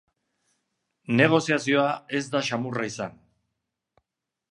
[1.19, 3.15] Negoziazioa ez da samurra izan.